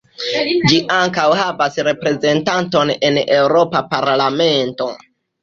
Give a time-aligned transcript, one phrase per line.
[0.69, 4.91] Ĝi ankaŭ havas reprezentanton en Eŭropa Parlamento.